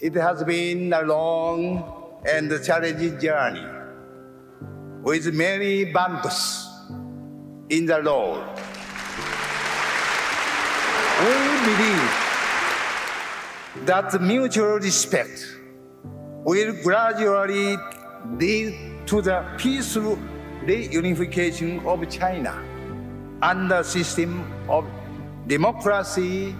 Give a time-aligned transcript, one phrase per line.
[0.00, 3.66] It has been a long and challenging journey
[5.02, 6.66] with many bumps
[7.68, 8.42] in the road.
[11.20, 11.36] We
[11.68, 12.10] believe
[13.84, 15.58] that mutual respect
[16.44, 17.76] will gradually
[18.38, 20.18] lead to the peaceful
[20.64, 22.56] reunification of China
[23.42, 24.86] under a system of
[25.46, 26.54] democracy,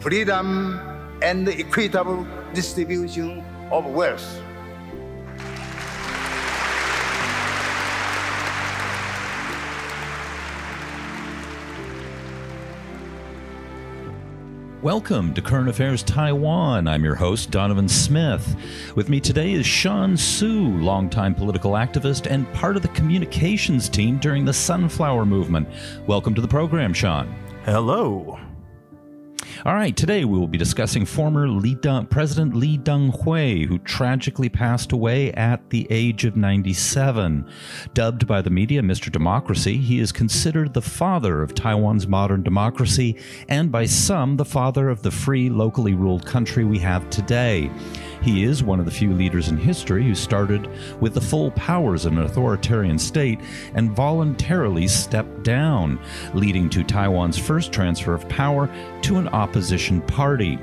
[0.00, 0.80] freedom,
[1.20, 4.42] and equitable distribution of wealth.
[14.80, 16.86] Welcome to Current Affairs Taiwan.
[16.86, 18.56] I'm your host, Donovan Smith.
[18.94, 24.18] With me today is Sean Su, longtime political activist and part of the communications team
[24.18, 25.68] during the Sunflower Movement.
[26.06, 27.26] Welcome to the program, Sean.
[27.64, 28.38] Hello.
[29.64, 34.48] All right, today we will be discussing former Lee Deng, President Lee Teng-hui, who tragically
[34.48, 37.44] passed away at the age of 97.
[37.92, 39.10] Dubbed by the media Mr.
[39.10, 43.16] Democracy, he is considered the father of Taiwan's modern democracy
[43.48, 47.68] and by some the father of the free, locally ruled country we have today.
[48.28, 50.68] He is one of the few leaders in history who started
[51.00, 53.40] with the full powers of an authoritarian state
[53.72, 55.98] and voluntarily stepped down,
[56.34, 58.68] leading to Taiwan's first transfer of power
[59.00, 60.58] to an opposition party.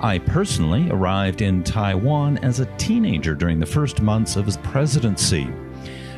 [0.00, 5.46] I personally arrived in Taiwan as a teenager during the first months of his presidency.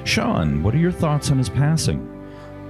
[0.05, 2.14] Sean, what are your thoughts on his passing?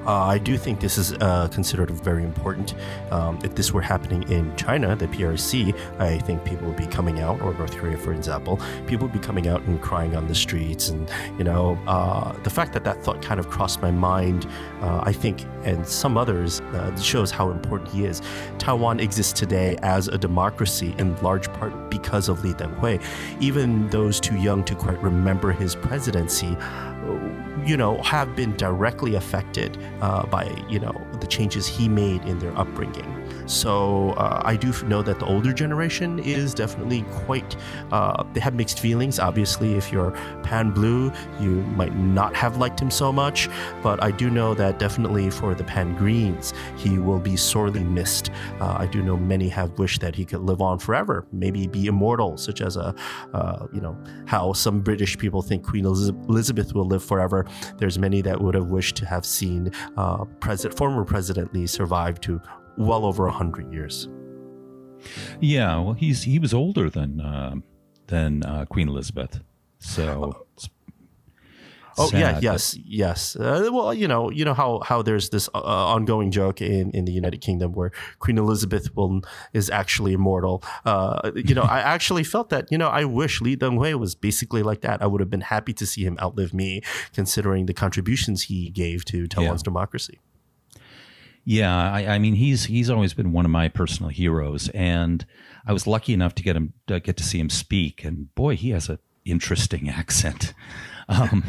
[0.06, 2.74] Uh, I do think this is uh, considered very important.
[3.10, 7.20] Um, if this were happening in China, the PRC, I think people would be coming
[7.20, 10.34] out, or North Korea, for example, people would be coming out and crying on the
[10.34, 10.90] streets.
[10.90, 14.46] And, you know, uh, the fact that that thought kind of crossed my mind,
[14.80, 18.20] uh, I think, and some others, uh, shows how important he is.
[18.58, 22.98] Taiwan exists today as a democracy in large part because of Lee Teng-hui.
[23.40, 26.56] Even those too young to quite remember his presidency,
[27.64, 32.38] you know, have been directly affected uh, by, you know, the changes he made in
[32.38, 33.23] their upbringing.
[33.46, 37.56] So uh, I do know that the older generation is definitely quite,
[37.92, 39.18] uh, they have mixed feelings.
[39.18, 40.12] Obviously, if you're
[40.42, 43.48] pan blue, you might not have liked him so much.
[43.82, 48.30] But I do know that definitely for the pan greens, he will be sorely missed.
[48.60, 51.86] Uh, I do know many have wished that he could live on forever, maybe be
[51.86, 52.94] immortal, such as a,
[53.32, 53.96] uh, you know,
[54.26, 57.46] how some British people think Queen Elizabeth will live forever.
[57.78, 62.20] There's many that would have wished to have seen uh, President, former President Lee survive
[62.22, 62.40] to
[62.76, 64.08] well over a hundred years.
[65.40, 67.54] Yeah, well, he's he was older than uh,
[68.06, 69.40] than uh, Queen Elizabeth,
[69.78, 70.46] so.
[71.96, 73.36] Oh yeah, yes, yes.
[73.36, 77.04] Uh, well, you know, you know how how there's this uh, ongoing joke in, in
[77.04, 79.20] the United Kingdom where Queen Elizabeth will
[79.52, 80.64] is actually immortal.
[80.84, 82.66] Uh, you know, I actually felt that.
[82.72, 85.02] You know, I wish Lee Teng-hui was basically like that.
[85.02, 86.80] I would have been happy to see him outlive me,
[87.12, 89.70] considering the contributions he gave to Taiwan's yeah.
[89.70, 90.18] democracy.
[91.44, 95.26] Yeah, I, I, mean he's he's always been one of my personal heroes, and
[95.66, 98.56] I was lucky enough to get him to get to see him speak, and boy,
[98.56, 100.54] he has an interesting accent.
[101.08, 101.44] Um,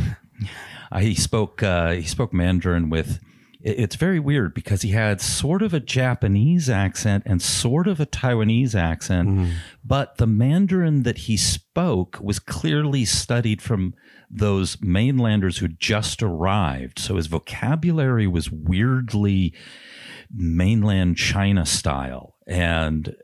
[0.99, 3.19] he spoke uh, he spoke Mandarin with.
[3.67, 8.05] It's very weird because he had sort of a Japanese accent and sort of a
[8.05, 9.53] Taiwanese accent, mm.
[9.83, 13.95] but the Mandarin that he spoke was clearly studied from
[14.29, 16.99] those mainlanders who just arrived.
[16.99, 19.53] So his vocabulary was weirdly
[20.33, 22.35] mainland China style.
[22.47, 23.15] And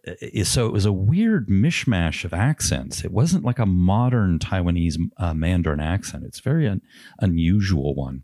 [0.44, 3.04] so it was a weird mishmash of accents.
[3.04, 6.24] It wasn't like a modern Taiwanese uh, Mandarin accent.
[6.26, 6.82] It's very un-
[7.20, 8.24] unusual one.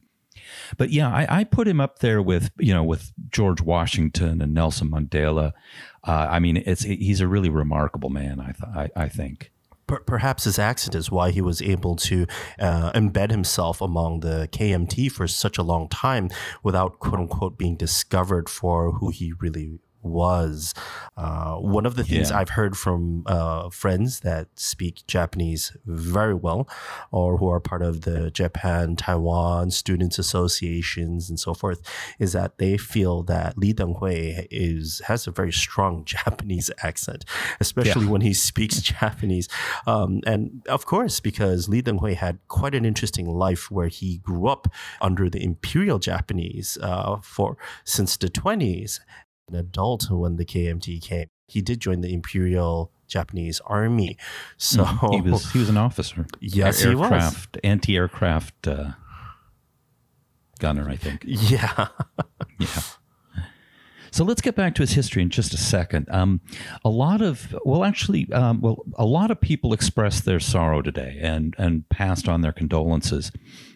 [0.77, 4.53] But yeah, I, I, put him up there with you know with George Washington and
[4.53, 5.51] Nelson Mandela.
[6.03, 8.39] Uh, I mean, it's he's a really remarkable man.
[8.39, 9.51] I th- I, I think
[9.87, 12.25] perhaps his accent is why he was able to
[12.59, 16.29] uh, embed himself among the KMT for such a long time
[16.63, 20.73] without quote unquote being discovered for who he really was.
[21.15, 22.37] Uh, one of the things yeah.
[22.37, 26.69] I've heard from uh, friends that speak Japanese very well,
[27.11, 31.81] or who are part of the Japan Taiwan Students Associations and so forth,
[32.19, 37.25] is that they feel that Li Teng-hui is has a very strong Japanese accent,
[37.59, 38.11] especially yeah.
[38.11, 39.47] when he speaks Japanese.
[39.85, 44.47] Um, and of course, because Li Teng-hui had quite an interesting life where he grew
[44.47, 44.67] up
[45.01, 48.99] under the Imperial Japanese uh, for since the 20s
[49.47, 51.27] an adult when the KMT came.
[51.47, 54.17] He did join the Imperial Japanese Army.
[54.57, 56.25] So mm, he was he was an officer.
[56.39, 58.91] Yes, Air, aircraft, he was anti-aircraft uh,
[60.59, 61.23] gunner, I think.
[61.25, 61.87] Yeah,
[62.59, 62.81] yeah.
[64.11, 66.07] So let's get back to his history in just a second.
[66.09, 66.41] Um,
[66.83, 71.19] a lot of, well, actually, um, well, a lot of people expressed their sorrow today
[71.21, 73.31] and and passed on their condolences.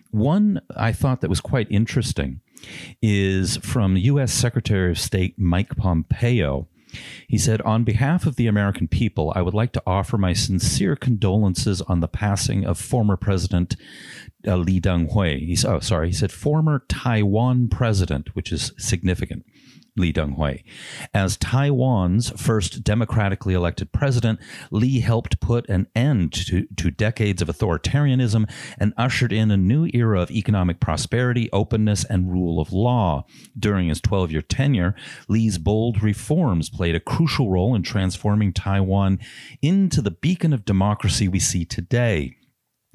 [0.10, 2.42] One I thought that was quite interesting
[3.02, 4.34] is from U.S.
[4.34, 6.68] Secretary of State Mike Pompeo.
[7.28, 10.96] He said, On behalf of the American people, I would like to offer my sincere
[10.96, 13.76] condolences on the passing of former President
[14.48, 15.40] uh, Lee Teng-hui.
[15.40, 19.46] He's, oh, sorry, he said former Taiwan president, which is significant.
[19.98, 20.60] Lee Teng-hui.
[21.14, 24.40] As Taiwan's first democratically elected president,
[24.72, 29.90] Lee helped put an end to, to decades of authoritarianism and ushered in a new
[29.94, 33.26] era of economic prosperity, openness, and rule of law.
[33.58, 34.96] During his 12 year tenure,
[35.28, 39.20] Lee's bold reforms played a crucial role in transforming Taiwan
[39.62, 42.38] into the beacon of democracy we see today.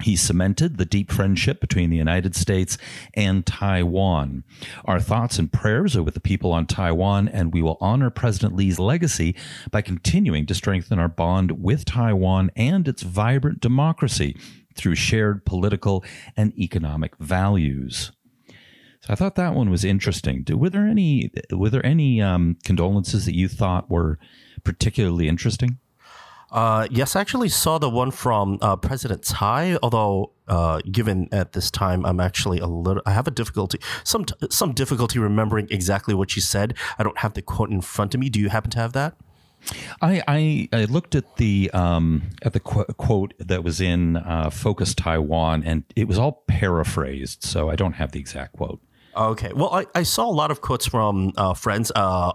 [0.03, 2.77] He cemented the deep friendship between the United States
[3.15, 4.45] and Taiwan.
[4.85, 8.55] Our thoughts and prayers are with the people on Taiwan, and we will honor President
[8.55, 9.35] Lee's legacy
[9.71, 14.37] by continuing to strengthen our bond with Taiwan and its vibrant democracy
[14.75, 16.05] through shared political
[16.37, 18.13] and economic values.
[19.01, 20.45] So I thought that one was interesting.
[20.51, 24.19] Were there any were there any um, condolences that you thought were
[24.63, 25.79] particularly interesting?
[26.51, 29.77] Uh, yes, I actually saw the one from uh, President Tsai.
[29.83, 33.03] Although, uh, given at this time, I'm actually a little.
[33.05, 36.75] I have a difficulty, some some difficulty remembering exactly what she said.
[36.99, 38.29] I don't have the quote in front of me.
[38.29, 39.17] Do you happen to have that?
[40.01, 44.51] I I, I looked at the um, at the qu- quote that was in uh,
[44.51, 48.81] Focus Taiwan, and it was all paraphrased, so I don't have the exact quote.
[49.17, 49.53] Okay.
[49.55, 52.33] Well, I, I saw a lot of quotes from uh, friends, uh,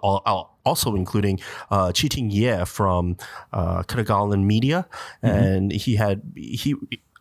[0.65, 3.17] also including uh, Chieh-Ting Yeh from
[3.53, 3.83] uh,
[4.37, 4.87] Media.
[5.23, 5.27] Mm-hmm.
[5.27, 6.75] And he had, he,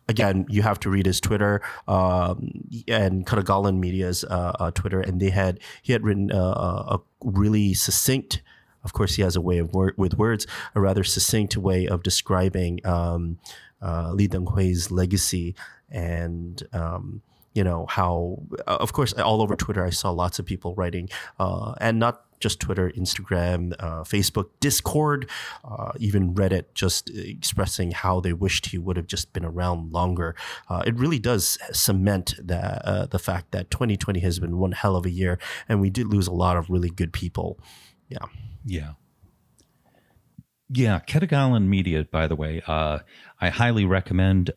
[0.07, 2.51] again, you have to read his Twitter um,
[2.87, 5.01] and Ketagalan Media's uh, uh, Twitter.
[5.01, 8.41] And they had, he had written uh, a really succinct,
[8.83, 12.03] of course, he has a way of wor- with words, a rather succinct way of
[12.03, 13.37] describing um,
[13.81, 15.55] uh, Lee Teng-hui's legacy
[15.89, 17.21] and, um,
[17.53, 21.09] you know how uh, of course all over twitter i saw lots of people writing
[21.39, 25.29] uh, and not just twitter instagram uh, facebook discord
[25.63, 30.35] uh, even reddit just expressing how they wished he would have just been around longer
[30.69, 34.95] uh, it really does cement that uh, the fact that 2020 has been one hell
[34.95, 35.37] of a year
[35.69, 37.59] and we did lose a lot of really good people
[38.09, 38.25] yeah
[38.65, 38.91] yeah
[40.69, 44.51] yeah ketagalan media by the way i highly recommend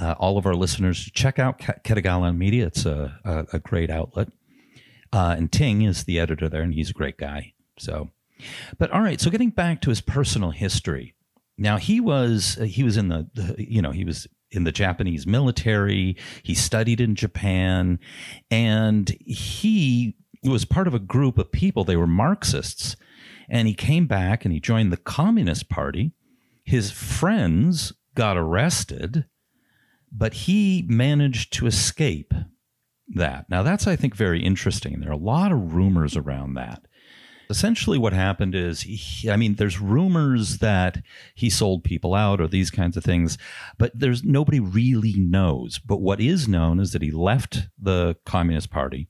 [0.00, 2.66] uh, all of our listeners to check out Ketagalan Media.
[2.66, 4.28] It's a, a, a great outlet.
[5.12, 7.54] Uh, and Ting is the editor there, and he's a great guy.
[7.78, 8.10] So,
[8.78, 9.20] but all right.
[9.20, 11.14] So getting back to his personal history.
[11.60, 15.26] Now he was he was in the, the you know he was in the Japanese
[15.26, 16.16] military.
[16.42, 17.98] He studied in Japan,
[18.50, 20.14] and he
[20.44, 21.82] was part of a group of people.
[21.82, 22.94] They were Marxists,
[23.48, 26.12] and he came back and he joined the Communist Party.
[26.64, 29.24] His friends got arrested
[30.12, 32.34] but he managed to escape
[33.14, 33.46] that.
[33.48, 35.00] Now, that's, I think, very interesting.
[35.00, 36.82] There are a lot of rumors around that.
[37.50, 41.02] Essentially, what happened is, he, I mean, there's rumors that
[41.34, 43.38] he sold people out or these kinds of things,
[43.78, 45.78] but there's nobody really knows.
[45.78, 49.08] But what is known is that he left the Communist Party.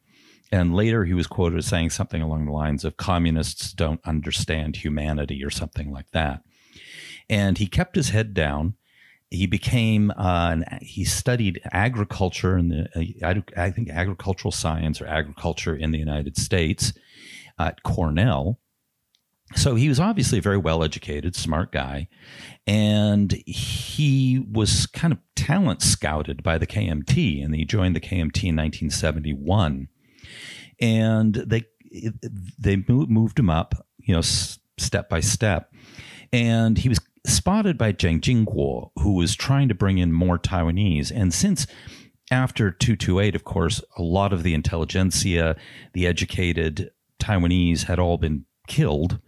[0.53, 4.77] And later he was quoted as saying something along the lines of communists don't understand
[4.77, 6.43] humanity or something like that.
[7.29, 8.75] And he kept his head down
[9.31, 15.06] he became uh, an, he studied agriculture in the uh, I think agricultural science or
[15.06, 16.93] agriculture in the United States
[17.58, 18.58] at Cornell.
[19.55, 22.08] So he was obviously a very well educated, smart guy,
[22.67, 28.44] and he was kind of talent scouted by the KMT, and he joined the KMT
[28.44, 29.89] in 1971,
[30.81, 31.65] and they
[32.58, 35.73] they moved him up, you know, step by step,
[36.31, 41.13] and he was spotted by Jiang Jingguo, who was trying to bring in more Taiwanese.
[41.15, 41.67] And since
[42.31, 45.56] after 228, of course, a lot of the intelligentsia,
[45.94, 49.20] the educated Taiwanese had all been killed.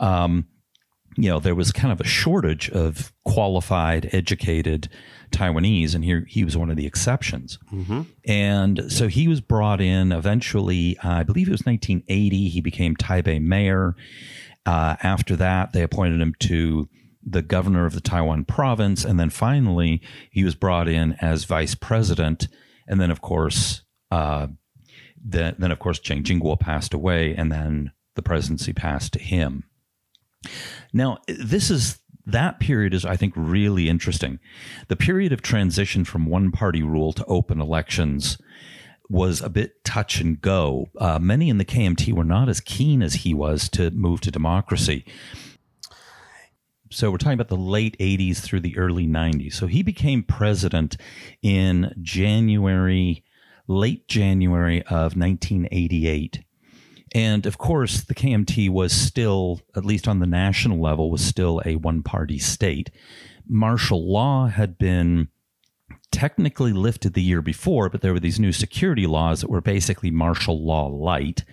[0.00, 0.46] Um,
[1.16, 4.88] you know, there was kind of a shortage of qualified, educated
[5.30, 7.58] Taiwanese, and here he was one of the exceptions.
[7.72, 8.02] Mm-hmm.
[8.26, 12.96] And so he was brought in eventually, uh, I believe it was 1980, he became
[12.96, 13.94] Taipei mayor.
[14.64, 16.88] Uh, after that, they appointed him to
[17.24, 19.04] the governor of the Taiwan province.
[19.04, 22.48] And then finally, he was brought in as vice president.
[22.86, 24.48] And then, of course, uh,
[25.24, 29.64] the, then, of course, Jiang Jingguo passed away, and then the presidency passed to him.
[30.92, 34.38] Now, this is that period is, I think, really interesting.
[34.88, 38.38] The period of transition from one party rule to open elections
[39.08, 40.86] was a bit touch and go.
[40.98, 44.30] Uh, many in the KMT were not as keen as he was to move to
[44.30, 45.04] democracy.
[46.92, 49.54] So we're talking about the late 80s through the early 90s.
[49.54, 50.96] So he became president
[51.42, 53.24] in January,
[53.66, 56.44] late January of 1988.
[57.14, 61.60] And of course, the KMT was still, at least on the national level, was still
[61.64, 62.90] a one party state.
[63.46, 65.28] Martial law had been
[66.10, 70.10] technically lifted the year before, but there were these new security laws that were basically
[70.10, 71.44] martial law light.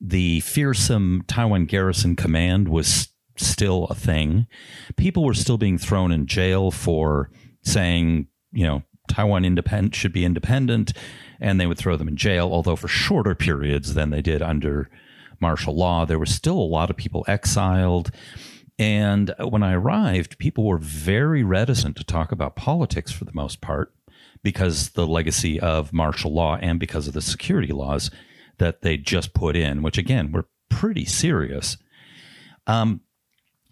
[0.00, 3.09] The fearsome Taiwan Garrison Command was
[3.46, 4.46] still a thing.
[4.96, 7.30] People were still being thrown in jail for
[7.62, 10.92] saying, you know, Taiwan independent should be independent,
[11.40, 14.88] and they would throw them in jail, although for shorter periods than they did under
[15.40, 16.04] martial law.
[16.04, 18.10] There were still a lot of people exiled.
[18.78, 23.60] And when I arrived, people were very reticent to talk about politics for the most
[23.60, 23.92] part
[24.42, 28.10] because the legacy of martial law and because of the security laws
[28.58, 31.76] that they just put in, which again were pretty serious.
[32.66, 33.00] Um,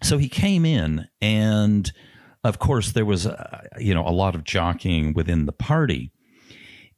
[0.01, 1.91] so he came in, and
[2.43, 6.11] of course there was, uh, you know, a lot of jockeying within the party.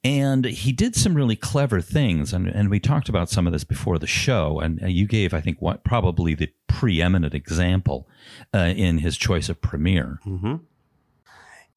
[0.03, 3.63] And he did some really clever things, and, and we talked about some of this
[3.63, 4.60] before the show.
[4.60, 8.08] And you gave, I think, what probably the preeminent example
[8.51, 10.20] uh, in his choice of premier.
[10.25, 10.55] Mm-hmm.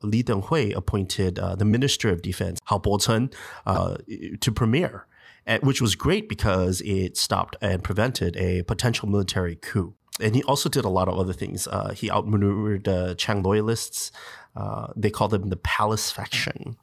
[0.02, 3.33] Li Denghui appointed uh, the Minister of Defense, Hao Bochun,
[3.66, 3.97] uh,
[4.40, 5.07] to premier,
[5.61, 9.95] which was great because it stopped and prevented a potential military coup.
[10.21, 11.66] And he also did a lot of other things.
[11.66, 14.12] Uh, he outmaneuvered uh, Chiang loyalists.
[14.54, 16.76] Uh, they called them the Palace faction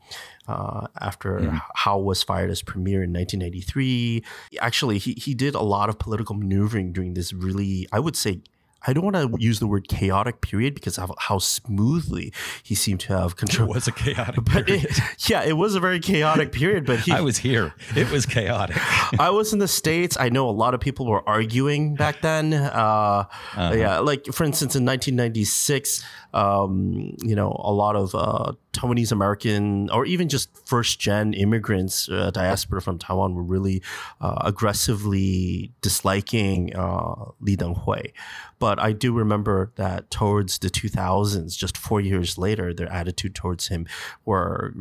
[0.47, 1.61] uh, after mm.
[1.75, 4.23] Hao was fired as premier in 1983.
[4.59, 8.41] Actually, he, he did a lot of political maneuvering during this really, I would say,
[8.85, 12.33] I don't want to use the word chaotic period because of how smoothly
[12.63, 13.69] he seemed to have control.
[13.71, 14.85] It was a chaotic period.
[14.85, 16.85] It, yeah, it was a very chaotic period.
[16.85, 17.73] But he, I was here.
[17.95, 18.77] It was chaotic.
[19.19, 20.17] I was in the states.
[20.19, 22.53] I know a lot of people were arguing back then.
[22.53, 23.73] Uh, uh-huh.
[23.75, 29.89] Yeah, like for instance, in 1996, um, you know, a lot of uh, Taiwanese American
[29.89, 33.81] or even just first gen immigrants, uh, diaspora from Taiwan, were really
[34.19, 38.13] uh, aggressively disliking uh, Li Denghui.
[38.59, 43.67] But I do remember that towards the 2000s, just four years later, their attitude towards
[43.67, 43.87] him
[44.25, 44.73] were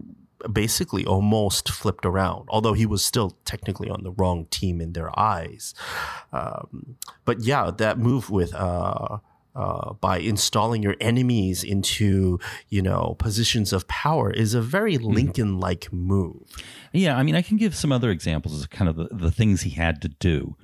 [0.52, 5.18] basically almost flipped around, although he was still technically on the wrong team in their
[5.18, 5.74] eyes.
[6.32, 9.18] Um, but yeah, that move with uh,
[9.54, 12.38] uh, by installing your enemies into
[12.68, 15.12] you know positions of power is a very mm-hmm.
[15.12, 16.42] Lincoln-like move.
[16.92, 19.62] Yeah, I mean, I can give some other examples of kind of the, the things
[19.62, 20.56] he had to do.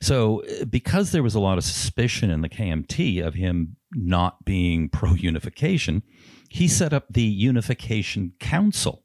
[0.00, 4.44] So, uh, because there was a lot of suspicion in the KMT of him not
[4.44, 6.02] being pro unification,
[6.48, 9.04] he set up the Unification Council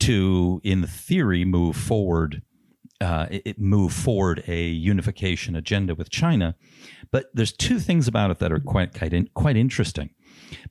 [0.00, 2.42] to, in theory, move forward
[3.02, 6.54] uh, it, move forward a unification agenda with China.
[7.12, 10.10] But there's two things about it that are quite quite, in, quite interesting.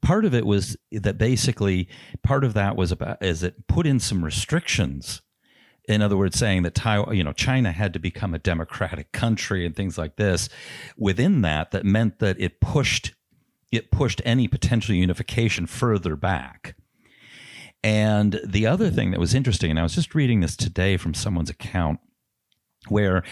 [0.02, 1.88] Part of it was that basically
[2.24, 5.22] part of that was about is it put in some restrictions.
[5.88, 9.66] In other words, saying that Taiwan, you know, China had to become a democratic country
[9.66, 10.50] and things like this.
[10.98, 13.14] Within that, that meant that it pushed
[13.72, 16.76] it pushed any potential unification further back.
[17.84, 21.14] And the other thing that was interesting, and I was just reading this today from
[21.14, 22.00] someone's account,
[22.88, 23.24] where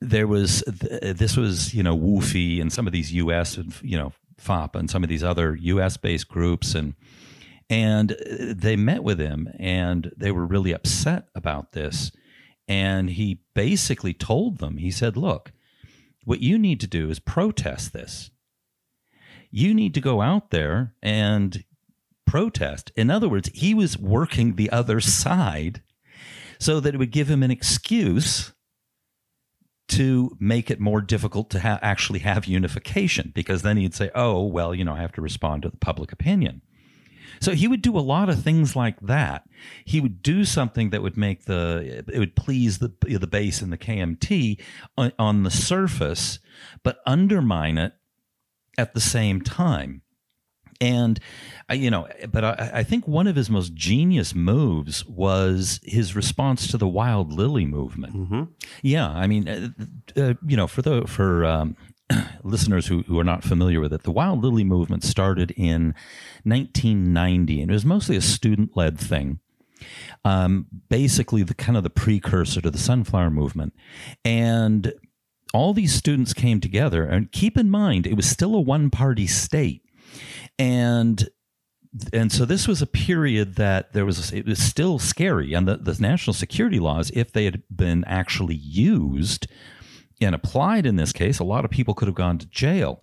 [0.00, 3.56] there was this was you know WFOE and some of these U.S.
[3.56, 5.96] and you know FOP and some of these other U.S.
[5.96, 6.94] based groups and
[7.68, 12.12] and uh, they met with him and they were really upset about this
[12.68, 15.52] and he basically told them he said look
[16.24, 18.30] what you need to do is protest this
[19.50, 21.64] you need to go out there and
[22.26, 25.82] protest in other words he was working the other side
[26.58, 28.52] so that it would give him an excuse
[29.88, 34.44] to make it more difficult to ha- actually have unification because then he'd say, oh,
[34.44, 36.62] well, you know, I have to respond to the public opinion.
[37.40, 39.48] So he would do a lot of things like that.
[39.84, 43.72] He would do something that would make the it would please the the base and
[43.72, 44.60] the KMT
[44.96, 46.38] on, on the surface,
[46.82, 47.92] but undermine it
[48.78, 50.02] at the same time.
[50.80, 51.20] And
[51.72, 56.68] you know, but I, I, think one of his most genius moves was his response
[56.68, 58.14] to the Wild Lily movement.
[58.14, 58.42] Mm-hmm.
[58.82, 59.68] Yeah, I mean, uh,
[60.20, 61.76] uh, you know, for the for um,
[62.42, 65.94] listeners who, who are not familiar with it, the Wild Lily movement started in
[66.44, 69.40] 1990, and it was mostly a student led thing.
[70.24, 73.74] Um, basically, the kind of the precursor to the Sunflower movement,
[74.24, 74.92] and
[75.52, 77.04] all these students came together.
[77.04, 79.82] And keep in mind, it was still a one party state.
[80.58, 81.28] And
[82.12, 85.76] and so this was a period that there was it was still scary, and the,
[85.76, 89.46] the national security laws, if they had been actually used
[90.20, 93.02] and applied in this case, a lot of people could have gone to jail.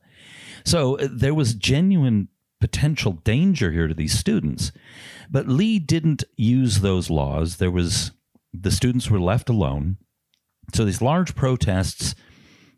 [0.64, 2.30] So uh, there was genuine
[2.62, 4.72] potential danger here to these students.
[5.30, 7.58] But Lee didn't use those laws.
[7.58, 8.12] There was
[8.54, 9.98] the students were left alone.
[10.74, 12.16] So these large protests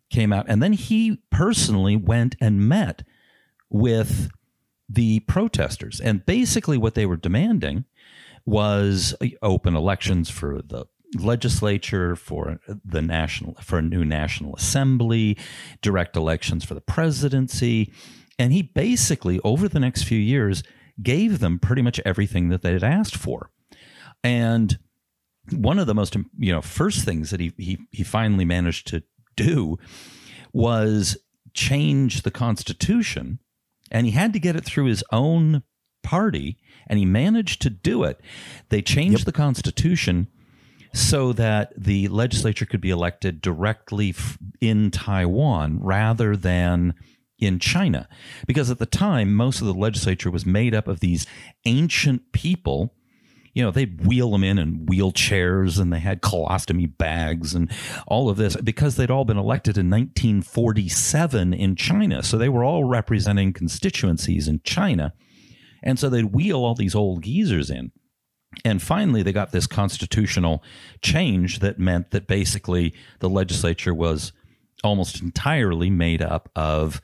[0.09, 3.03] came out, and then he personally went and met
[3.69, 4.29] with
[4.87, 5.99] the protesters.
[5.99, 7.85] And basically, what they were demanding
[8.45, 10.85] was uh, open elections for the
[11.19, 15.37] legislature, for the national, for a new national assembly,
[15.81, 17.91] direct elections for the presidency.
[18.37, 20.63] And he basically, over the next few years,
[21.01, 23.49] gave them pretty much everything that they had asked for.
[24.23, 24.77] And
[25.51, 29.03] one of the most you know first things that he he he finally managed to
[29.35, 29.77] do
[30.53, 31.17] was
[31.53, 33.39] change the constitution
[33.91, 35.63] and he had to get it through his own
[36.03, 38.21] party and he managed to do it
[38.69, 39.25] they changed yep.
[39.25, 40.27] the constitution
[40.93, 44.15] so that the legislature could be elected directly
[44.61, 46.93] in Taiwan rather than
[47.37, 48.07] in China
[48.47, 51.27] because at the time most of the legislature was made up of these
[51.65, 52.94] ancient people
[53.55, 57.71] you know, they'd wheel them in in wheelchairs and they had colostomy bags and
[58.05, 62.21] all of this because they'd all been elected in 1947 in China.
[62.21, 65.13] So they were all representing constituencies in China.
[65.81, 67.93] And so they'd wheel all these old geezers in.
[68.65, 70.61] And finally, they got this constitutional
[71.01, 74.33] change that meant that basically the legislature was
[74.83, 77.01] almost entirely made up of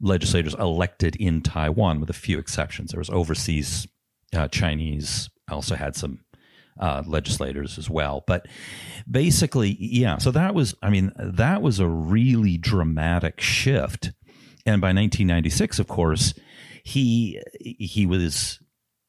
[0.00, 2.90] legislators elected in Taiwan, with a few exceptions.
[2.90, 3.86] There was overseas
[4.34, 6.20] uh, Chinese also had some
[6.80, 8.24] uh, legislators as well.
[8.26, 8.46] But
[9.10, 10.18] basically, yeah.
[10.18, 14.12] So that was, I mean, that was a really dramatic shift.
[14.66, 16.34] And by 1996, of course,
[16.84, 18.60] he he was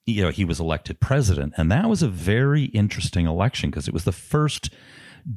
[0.05, 3.93] you know he was elected president, and that was a very interesting election because it
[3.93, 4.69] was the first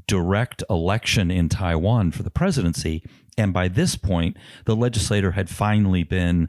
[0.06, 3.02] direct election in Taiwan for the presidency.
[3.36, 6.48] And by this point, the legislator had finally been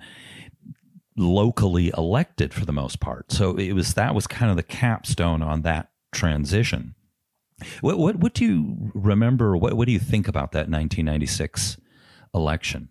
[1.16, 3.32] locally elected for the most part.
[3.32, 6.96] So it was that was kind of the capstone on that transition.
[7.82, 9.56] What what, what do you remember?
[9.56, 11.78] What what do you think about that 1996
[12.34, 12.90] election?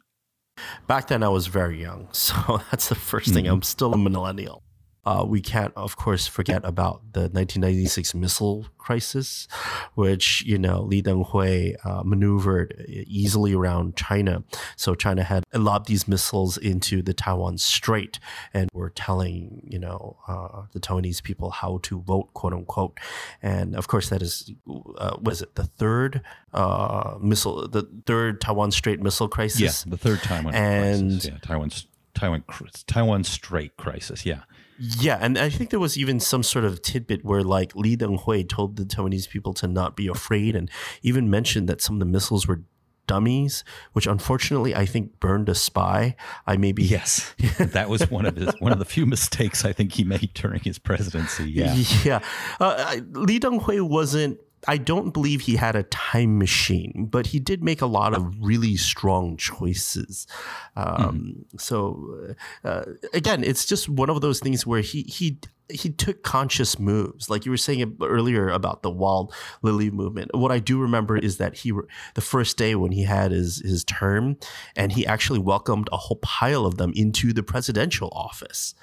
[0.87, 3.35] Back then, I was very young, so that's the 1st mm-hmm.
[3.35, 3.47] thing.
[3.49, 4.63] I'm still a millennial.
[5.05, 9.49] Uh, we can't, of course, forget about the 1996 missile crisis,
[9.95, 14.45] which, you know, Li Denghui uh, maneuvered easily around China.
[14.77, 18.21] So China had lobbed these missiles into the Taiwan Strait
[18.55, 22.99] and were telling, you know, uh, the Taiwanese people how to vote, quote unquote.
[23.43, 24.53] And of course, that is,
[24.99, 29.85] uh, was it the third uh, missile, the third Taiwan Strait missile crisis?
[29.85, 31.27] Yeah, the third Taiwan and, crisis.
[31.27, 31.71] Yeah, Taiwan,
[32.15, 32.45] Taiwan,
[32.87, 34.25] Taiwan Strait crisis.
[34.25, 34.43] Yeah.
[34.79, 38.49] Yeah, and I think there was even some sort of tidbit where like Li Denghui
[38.49, 40.71] told the Taiwanese people to not be afraid and
[41.03, 42.63] even mentioned that some of the missiles were
[43.07, 46.17] dummies, which unfortunately I think burned a spy.
[46.47, 49.93] I maybe yes, that was one of his one of the few mistakes I think
[49.93, 51.51] he made during his presidency.
[51.51, 52.21] Yeah, yeah.
[52.59, 57.63] Uh, Li Denghui wasn't I don't believe he had a time machine, but he did
[57.63, 60.27] make a lot of really strong choices.
[60.77, 61.61] Um, mm.
[61.61, 66.79] So uh, again, it's just one of those things where he he he took conscious
[66.79, 70.31] moves, like you were saying earlier about the wild lily movement.
[70.35, 71.73] What I do remember is that he,
[72.15, 74.37] the first day when he had his his term,
[74.77, 78.75] and he actually welcomed a whole pile of them into the presidential office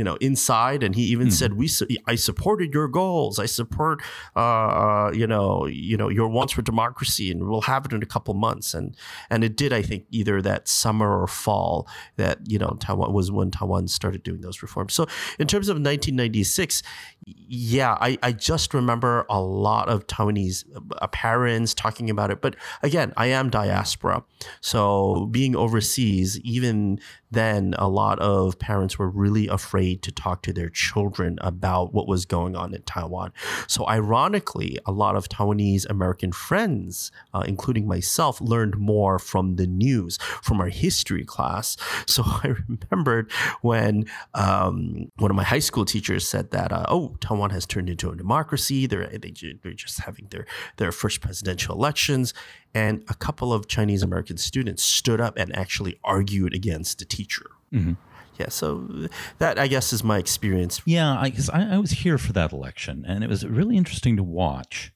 [0.00, 0.82] you know, inside.
[0.82, 1.32] And he even mm.
[1.32, 3.38] said, "We, su- I supported your goals.
[3.38, 4.00] I support,
[4.34, 8.02] uh, uh, you know, you know, your wants for democracy, and we'll have it in
[8.02, 8.96] a couple months." And
[9.28, 11.86] and it did, I think, either that summer or fall
[12.16, 14.94] that you know Taiwan was when Taiwan started doing those reforms.
[14.94, 15.06] So
[15.38, 16.82] in terms of 1996,
[17.26, 20.64] yeah, I, I just remember a lot of Taiwanese
[21.02, 22.40] uh, parents talking about it.
[22.40, 24.24] But again, I am diaspora,
[24.62, 30.52] so being overseas, even then a lot of parents were really afraid to talk to
[30.52, 33.32] their children about what was going on in Taiwan.
[33.66, 39.66] So, ironically, a lot of Taiwanese American friends, uh, including myself, learned more from the
[39.66, 41.76] news, from our history class.
[42.06, 47.16] So, I remembered when um, one of my high school teachers said that, uh, oh,
[47.20, 48.86] Taiwan has turned into a democracy.
[48.86, 52.34] They're, they, they're just having their, their first presidential elections.
[52.74, 57.46] And a couple of Chinese American students stood up and actually argued against the teacher.
[57.72, 57.94] Mm-hmm.
[58.38, 60.80] Yeah, so that I guess is my experience.
[60.86, 64.16] Yeah, because I, I, I, was here for that election, and it was really interesting
[64.16, 64.94] to watch.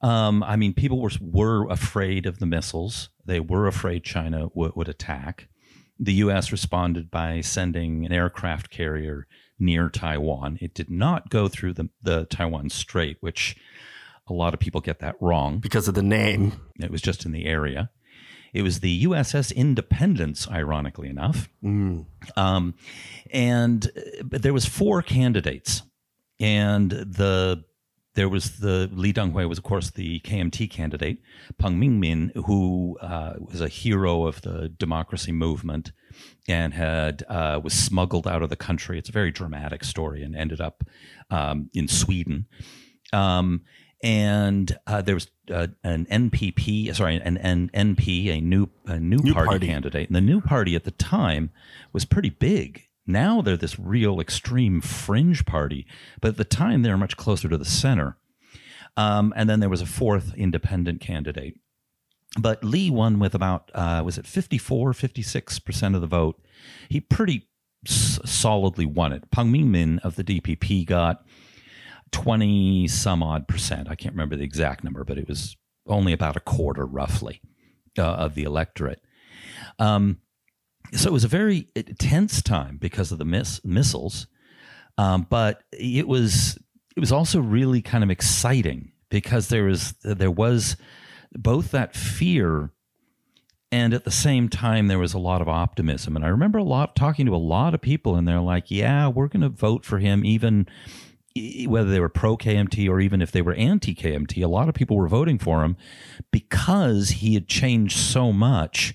[0.00, 3.08] Um, I mean, people were were afraid of the missiles.
[3.24, 5.48] They were afraid China w- would attack.
[5.98, 6.52] The U.S.
[6.52, 9.26] responded by sending an aircraft carrier
[9.58, 10.58] near Taiwan.
[10.60, 13.56] It did not go through the, the Taiwan Strait, which
[14.28, 15.58] a lot of people get that wrong.
[15.58, 16.52] Because of the name.
[16.80, 17.90] It was just in the area.
[18.52, 21.48] It was the USS Independence, ironically enough.
[22.36, 22.74] Um,
[23.30, 25.82] and uh, but there was four candidates,
[26.40, 27.64] and the
[28.14, 31.18] there was the Li Denghui was of course the KMT candidate,
[31.58, 35.92] Peng Mingmin, who uh, was a hero of the democracy movement
[36.48, 38.98] and had uh, was smuggled out of the country.
[38.98, 40.82] It's a very dramatic story and ended up
[41.30, 42.46] um, in Sweden.
[43.12, 43.62] Um,
[44.02, 49.16] and uh, there was uh, an NPP, sorry, an, an NP, a new a new,
[49.18, 49.66] New party, party.
[49.66, 51.50] candidate, and the new party at the time
[51.92, 52.84] was pretty big.
[53.06, 55.86] Now they're this real extreme fringe party,
[56.20, 58.16] but at the time they were much closer to the center.
[58.96, 61.58] Um, and then there was a fourth independent candidate.
[62.38, 66.38] But Lee won with about, uh, was it 54, 56% of the vote?
[66.90, 67.48] He pretty
[67.86, 69.30] s- solidly won it.
[69.30, 71.24] Peng Mingmin of the DPP got
[72.12, 73.88] 20 some odd percent.
[73.88, 77.40] I can't remember the exact number, but it was only about a quarter roughly
[77.98, 79.00] uh, of the electorate.
[79.78, 80.18] Um,
[80.92, 81.68] so it was a very
[81.98, 84.26] tense time because of the miss, missiles,
[84.96, 86.58] um, but it was
[86.96, 90.76] it was also really kind of exciting because there was there was
[91.32, 92.70] both that fear
[93.70, 96.64] and at the same time there was a lot of optimism and i remember a
[96.64, 99.84] lot talking to a lot of people and they're like yeah we're going to vote
[99.84, 100.66] for him even
[101.66, 104.74] whether they were pro KMT or even if they were anti KMT, a lot of
[104.74, 105.76] people were voting for him
[106.30, 108.94] because he had changed so much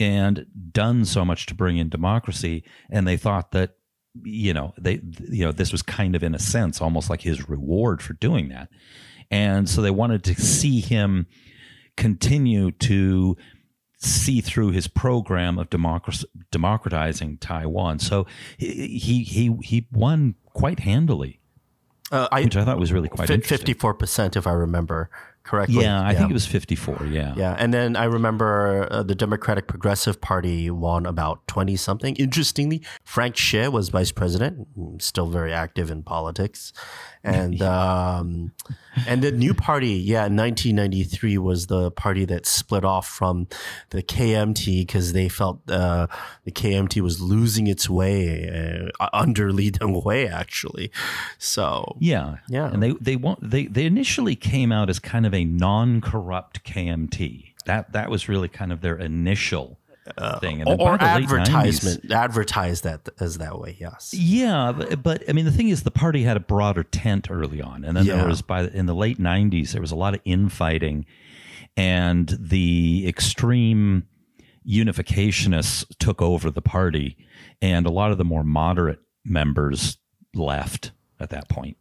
[0.00, 2.64] and done so much to bring in democracy.
[2.90, 3.76] And they thought that,
[4.22, 7.48] you know, they, you know, this was kind of in a sense almost like his
[7.48, 8.68] reward for doing that.
[9.30, 11.26] And so they wanted to see him
[11.96, 13.36] continue to
[13.98, 15.68] see through his program of
[16.50, 17.98] democratizing Taiwan.
[17.98, 21.40] So he he, he won quite handily
[22.10, 23.58] Uh, I, which I thought was really quite interesting.
[23.58, 25.10] Fifty-four percent, if I remember
[25.48, 25.82] correctly.
[25.82, 27.06] Yeah, I think it was 54.
[27.06, 27.34] Yeah.
[27.36, 32.14] Yeah, and then I remember uh, the Democratic Progressive Party won about 20 something.
[32.16, 34.68] Interestingly, Frank Xie was vice president,
[34.98, 36.72] still very active in politics.
[37.24, 38.52] And um,
[39.06, 43.48] and the new party, yeah, 1993 was the party that split off from
[43.90, 46.06] the KMT because they felt uh,
[46.44, 50.90] the KMT was losing its way uh, under Li Denghui, actually.
[51.38, 52.36] So, Yeah.
[52.48, 52.72] Yeah.
[52.72, 57.54] And they they want they they initially came out as kind of a non-corrupt KMT.
[57.66, 59.78] That that was really kind of their initial
[60.16, 60.60] Uh, thing.
[60.62, 64.14] And or, or late 90s advertisement, advertise that as that way, yes.
[64.14, 67.60] Yeah, but, but I mean, the thing is, the party had a broader tent early
[67.60, 68.16] on, and then Yeah.
[68.16, 71.04] there was by the- in the late '90s there was a lot of infighting,
[71.76, 74.04] and the extreme
[74.66, 77.16] unificationists took over the party,
[77.60, 79.98] and a lot of the more moderate members
[80.34, 81.76] left at that point.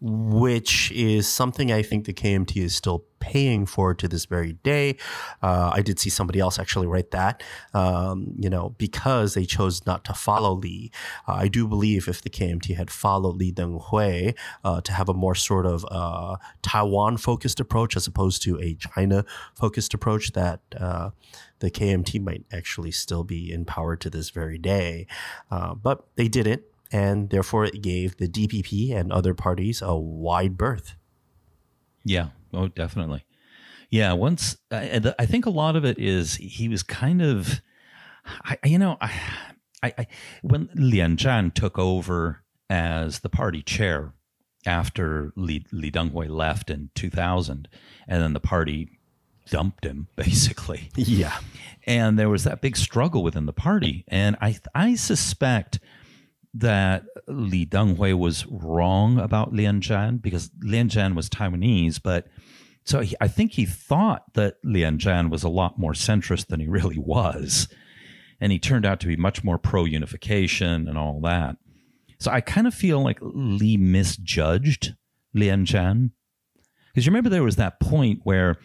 [0.00, 4.96] Which is something I think the KMT is still paying for to this very day.
[5.42, 7.42] Uh, I did see somebody else actually write that,
[7.74, 10.90] um, you know, because they chose not to follow Li.
[11.28, 14.34] Uh, I do believe if the KMT had followed Li Denghui
[14.64, 18.74] uh, to have a more sort of uh, Taiwan focused approach as opposed to a
[18.74, 21.10] China focused approach, that uh,
[21.60, 25.06] the KMT might actually still be in power to this very day.
[25.50, 30.56] Uh, but they didn't and therefore it gave the DPP and other parties a wide
[30.56, 30.96] berth.
[32.04, 32.28] Yeah.
[32.52, 33.24] Oh, definitely.
[33.90, 34.12] Yeah.
[34.14, 37.60] Once I, I think a lot of it is he was kind of,
[38.44, 39.12] I, you know, I,
[39.82, 40.06] I, I
[40.42, 44.12] when Lian Zhan took over as the party chair
[44.66, 47.68] after Li, Li Denghui left in 2000,
[48.06, 48.98] and then the party
[49.48, 51.36] dumped him basically Yeah.
[51.86, 54.04] and there was that big struggle within the party.
[54.08, 55.80] And I I suspect
[56.54, 62.26] that Li Denghui was wrong about Lian Zhan because Lian Zhan was Taiwanese, but
[62.84, 66.60] so he, I think he thought that Lian Zhan was a lot more centrist than
[66.60, 67.68] he really was,
[68.40, 71.56] and he turned out to be much more pro unification and all that.
[72.18, 74.94] So I kind of feel like Li misjudged
[75.34, 76.10] Lian Zhan
[76.92, 78.58] because you remember there was that point where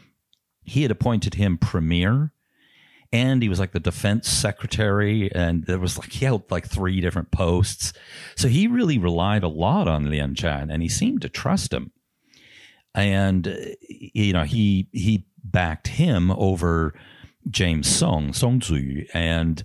[0.63, 2.33] he had appointed him premier
[3.11, 7.01] and he was like the defense secretary and there was like he held like three
[7.01, 7.93] different posts.
[8.35, 11.91] So he really relied a lot on lian chan and he seemed to trust him.
[12.93, 13.55] And uh,
[13.89, 16.93] you know he he backed him over
[17.49, 19.63] james song song Chuyu, and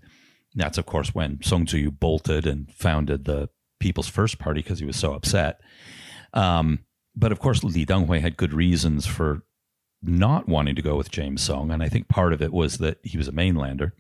[0.55, 3.49] that's of course when song Chuyu bolted and founded the
[3.79, 5.61] people's first party because he was so upset.
[6.35, 6.81] Um,
[7.17, 9.43] but of course li denghui had good reasons for
[10.03, 12.99] not wanting to go with James Soong, and I think part of it was that
[13.03, 13.93] he was a mainlander.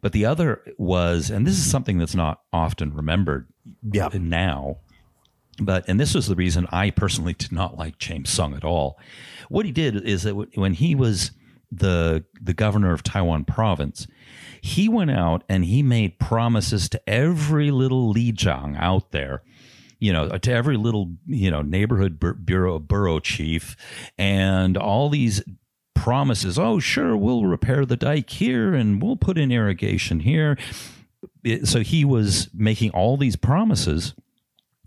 [0.00, 3.48] But the other was, and this is something that's not often remembered
[3.82, 4.08] Yeah.
[4.14, 4.78] now,
[5.60, 8.98] but and this was the reason I personally did not like James Soong at all.
[9.48, 11.32] What he did is that when he was
[11.70, 14.06] the the governor of Taiwan province,
[14.62, 19.42] he went out and he made promises to every little lizhang out there
[19.98, 23.76] you know, to every little, you know, neighborhood bur- bureau borough chief
[24.16, 25.42] and all these
[25.94, 26.58] promises.
[26.58, 30.56] Oh, sure, we'll repair the dike here and we'll put in irrigation here.
[31.44, 34.14] It- so he was making all these promises.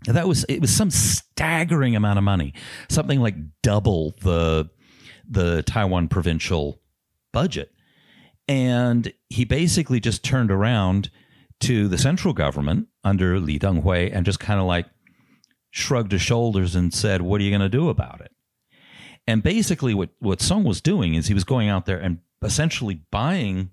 [0.06, 2.54] That was it was some staggering amount of money,
[2.88, 4.68] something like double the
[5.28, 6.80] the Taiwan provincial
[7.32, 7.72] budget.
[8.48, 11.10] And he basically just turned around
[11.60, 14.86] to the central government under Li Denghui and just kind of like
[15.72, 18.30] shrugged his shoulders and said, What are you going to do about it?
[19.26, 23.02] And basically, what, what Song was doing is he was going out there and essentially
[23.10, 23.70] buying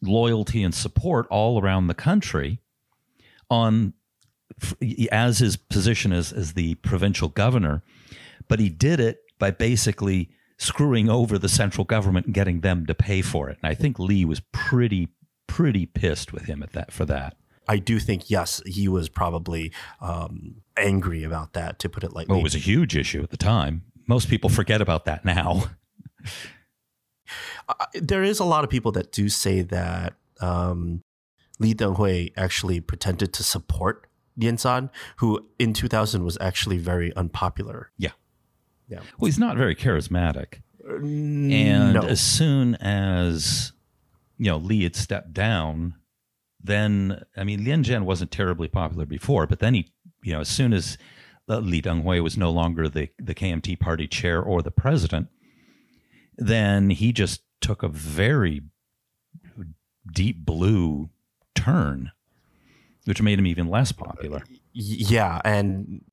[0.00, 2.60] loyalty and support all around the country
[3.50, 3.92] on
[5.10, 7.82] as his position as, as the provincial governor.
[8.46, 12.94] But he did it by basically screwing over the central government and getting them to
[12.94, 13.58] pay for it.
[13.62, 15.08] And I think Lee was pretty,
[15.46, 17.36] pretty pissed with him at that for that.
[17.68, 22.32] I do think yes, he was probably um, angry about that, to put it lightly.
[22.32, 23.82] Well, it was a huge issue at the time.
[24.06, 25.64] Most people forget about that now.
[27.68, 31.02] Uh, there is a lot of people that do say that um,
[31.58, 34.06] Li Denghui actually pretended to support
[34.38, 37.90] Lien Chan, who in 2000 was actually very unpopular.
[37.98, 38.12] Yeah.
[38.88, 39.00] Yeah.
[39.18, 40.62] Well, he's not very charismatic.
[40.88, 42.00] And And no.
[42.00, 43.72] as soon as
[44.38, 45.94] you know Lee had stepped down,
[46.68, 50.48] then I mean Lien Zhan wasn't terribly popular before, but then he, you know, as
[50.48, 50.96] soon as
[51.48, 55.28] uh, Li Denghui was no longer the the KMT party chair or the president,
[56.36, 58.62] then he just took a very
[60.12, 61.10] deep blue
[61.54, 62.12] turn,
[63.04, 64.42] which made him even less popular.
[64.80, 66.04] Yeah, and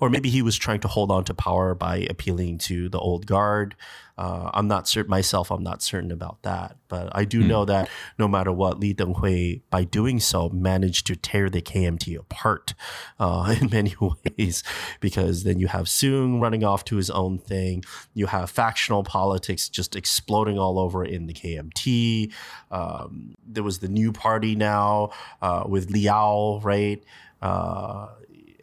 [0.00, 3.26] or maybe he was trying to hold on to power by appealing to the old
[3.26, 3.74] guard.
[4.16, 5.50] Uh, I'm not certain myself.
[5.50, 7.88] I'm not certain about that, but I do know that
[8.20, 12.74] no matter what, Li Denghui, by doing so, managed to tear the KMT apart
[13.18, 14.62] uh, in many ways.
[15.00, 17.82] Because then you have Soong running off to his own thing.
[18.14, 22.32] You have factional politics just exploding all over in the KMT.
[22.70, 27.02] Um, there was the new party now uh, with Li Ao, right?
[27.42, 28.06] Uh,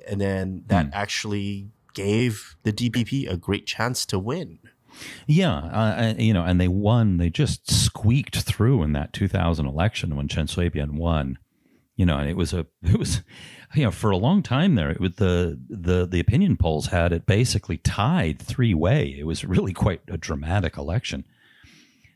[0.08, 4.60] and then that actually gave the DPP a great chance to win.
[5.28, 7.18] Yeah, uh, uh, you know, and they won.
[7.18, 11.38] They just squeaked through in that 2000 election when Chen Shui-bian won.
[11.96, 13.22] You know, and it was a, it was,
[13.76, 17.12] you know, for a long time there, it was the the the opinion polls had
[17.12, 19.16] it basically tied three way.
[19.18, 21.26] It was really quite a dramatic election.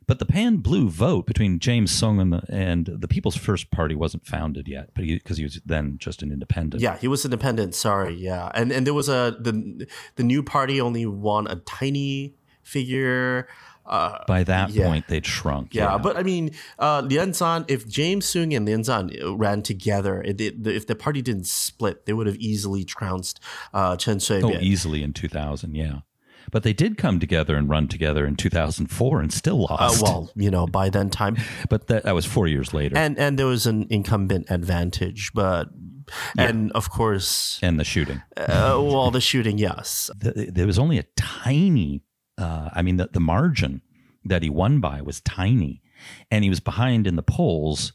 [0.07, 3.95] But the pan blue vote between James Soong and the and the People's First Party
[3.95, 6.81] wasn't founded yet, but because he, was then just an independent.
[6.81, 7.75] Yeah, he was independent.
[7.75, 12.35] Sorry, yeah, and and there was a the the new party only won a tiny
[12.61, 13.47] figure.
[13.85, 14.87] Uh, By that Yeah.
[14.87, 15.75] point, they'd shrunk.
[15.75, 20.21] yeah, but I mean, uh, Lian Zhan, if James Soong and Lian Zhan ran together,
[20.21, 23.41] it, it, if the party didn't split, they would have easily trounced
[23.73, 24.55] uh, Chen Shui-bian.
[24.55, 25.99] Oh, easily in 2000, yeah.
[26.51, 30.01] But they did come together and run together in 2004 and still uh, lost.
[30.03, 31.37] well, you know, by then time,
[31.69, 32.97] but that, that was four years later.
[32.97, 35.69] And, and there was an incumbent advantage, but
[36.37, 38.21] and of course, and the shooting.
[38.37, 42.01] uh, well, the shooting, yes, The- there was only a tiny,
[42.37, 43.81] uh, I mean, the, the margin
[44.25, 45.81] that he won by was tiny.
[46.29, 47.93] And he was behind in the polls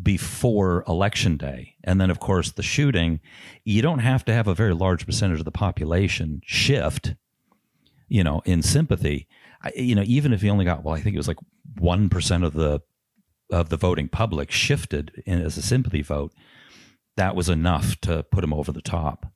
[0.00, 1.74] before election day.
[1.84, 3.20] And then, of course, the shooting,
[3.64, 7.14] you don't have to have a very large percentage of the population shift,
[8.10, 9.26] you know, in sympathy.
[9.62, 11.38] I, you know, even if he only got, well, I think it was like
[11.80, 12.80] 1% of the
[13.50, 16.32] of the voting public shifted in, as a sympathy vote,
[17.16, 19.26] that was enough to put him over the top.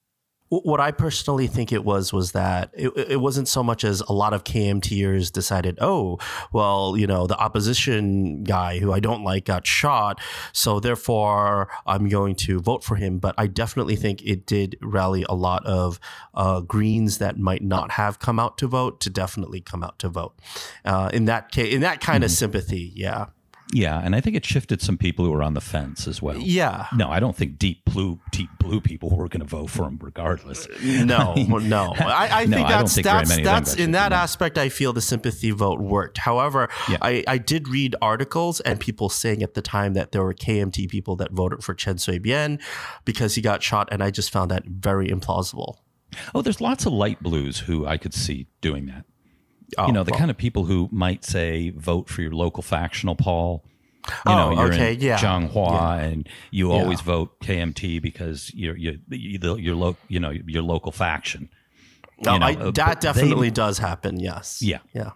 [0.48, 4.00] Wh- What I personally think it was was that it, it wasn't so much as
[4.02, 6.18] a lot of KMTers decided, oh,
[6.52, 10.20] well, you know, the opposition guy who I don't like got shot,
[10.52, 13.18] so therefore I'm going to vote for him.
[13.18, 15.98] But I definitely think it did rally a lot of
[16.35, 20.09] uh, Greens that might not have come out to vote to definitely come out to
[20.09, 20.35] vote.
[20.85, 23.26] Uh, in that case, in that kind of sympathy, yeah,
[23.72, 26.37] Yeah, and I think it shifted some people who were on the fence as well.
[26.37, 26.87] yeah.
[26.94, 29.98] No, I don't think deep blue deep blue people were going to vote for him
[30.00, 30.66] regardless.
[30.66, 31.92] Uh, no, no.
[31.98, 34.59] I, I No, think I that's that's of them that's got in that aspect.
[34.59, 36.18] I feel the sympathy vote worked.
[36.18, 36.98] However, Yeah.
[37.03, 40.88] I, I did read articles and people saying at the time that there were KMT
[40.88, 42.61] people that voted for Chen Shui-bian
[43.05, 45.77] because he got shot, and I just found that very implausible.
[46.35, 49.05] Oh, there's lots of light blues who I could see doing that.
[49.78, 52.62] Oh, you know, the well, kind of people who might say vote for your local
[52.62, 53.64] factional Paul
[54.08, 55.18] You Oh, know, you're okay, in yeah.
[55.18, 56.74] Zhanghua, and you Yeah.
[56.82, 61.48] always vote KMT because you're you're you're, you're lo- you know your local faction.
[62.24, 64.20] No, You know, I, uh, that they- definitely does happen.
[64.20, 64.60] Yes.
[64.62, 64.78] Yeah.
[64.94, 65.12] Yeah.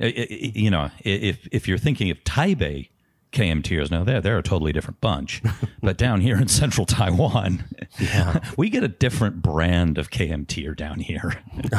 [0.00, 2.88] I- I- you know, if if you're thinking of Taipei
[3.30, 5.40] KMTers, now they're they're a totally different bunch.
[5.82, 7.64] but down here in central Taiwan,
[8.00, 8.40] Yeah.
[8.58, 11.40] we get a different brand of KMTer down here.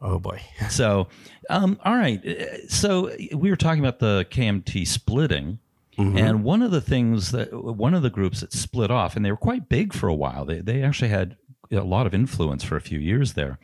[0.00, 0.40] Oh boy.
[0.70, 1.08] So,
[1.50, 2.24] um, all right.
[2.24, 5.58] Uh, So we were talking about the KMT splitting.
[6.00, 9.32] And one of the things that one of the groups that split off, and they
[9.32, 11.36] were quite big for a while, they, they actually had
[11.72, 13.58] a lot of influence for a few years there,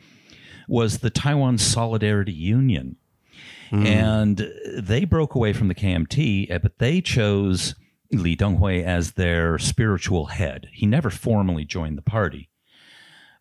[0.67, 2.97] was the Taiwan Solidarity Union.
[3.71, 7.73] And they broke away from the KMT, uh, but they chose
[8.11, 10.67] Li Denghui as their spiritual head.
[10.73, 12.49] He never formally joined the party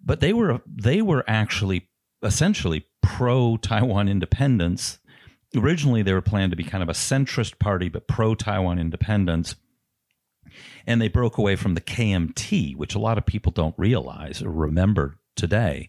[0.06, 1.88] but they were they were actually
[2.24, 4.98] essentially pro Taiwan independence.
[5.56, 9.54] Originally, they were planned to be kind of a centrist party, but pro Taiwan independence.
[10.86, 14.50] And they broke away from the KMT, which a lot of people don't realize or
[14.50, 15.88] remember today.